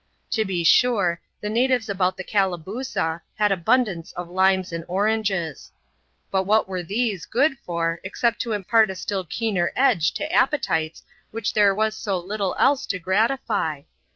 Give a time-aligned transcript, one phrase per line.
[0.31, 5.71] To be sure, the natives about the Calabooza, had abundance of limes and oranges;
[6.31, 11.03] but what were these good for, except to impart a still keener edge to appetites
[11.29, 13.83] which ther6 was so little else to gratify